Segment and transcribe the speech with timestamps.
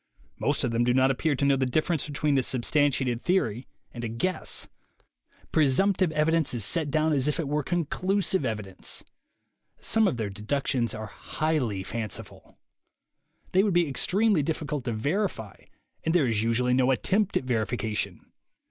[0.39, 4.03] Most of them do not appear to know the difference between a substantiated theory and
[4.03, 4.67] a guess.
[5.51, 7.61] Presumptive THE WAY TO WILL POWER 87 evidence is set down as if it were
[7.61, 9.03] conclusive evi dence.
[9.79, 12.57] Some of their deductions are highly fanci ful.
[13.51, 15.65] They would be extremely difficult to verify,
[16.03, 18.31] and there is usually no attempt at verification.